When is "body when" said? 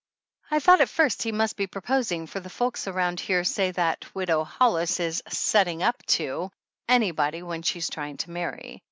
7.11-7.61